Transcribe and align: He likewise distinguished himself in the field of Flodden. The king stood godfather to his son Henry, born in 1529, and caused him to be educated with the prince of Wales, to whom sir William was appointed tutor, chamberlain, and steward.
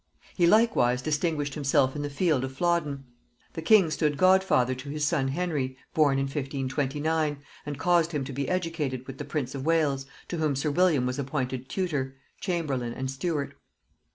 He 0.35 0.47
likewise 0.47 1.03
distinguished 1.03 1.53
himself 1.53 1.95
in 1.95 2.01
the 2.01 2.09
field 2.09 2.43
of 2.43 2.51
Flodden. 2.57 3.03
The 3.53 3.61
king 3.61 3.91
stood 3.91 4.17
godfather 4.17 4.73
to 4.73 4.89
his 4.89 5.05
son 5.05 5.27
Henry, 5.27 5.77
born 5.93 6.17
in 6.17 6.23
1529, 6.25 7.37
and 7.67 7.77
caused 7.77 8.11
him 8.11 8.23
to 8.23 8.33
be 8.33 8.49
educated 8.49 9.05
with 9.05 9.19
the 9.19 9.25
prince 9.25 9.53
of 9.53 9.63
Wales, 9.63 10.07
to 10.29 10.37
whom 10.37 10.55
sir 10.55 10.71
William 10.71 11.05
was 11.05 11.19
appointed 11.19 11.69
tutor, 11.69 12.15
chamberlain, 12.39 12.95
and 12.95 13.11
steward. 13.11 13.53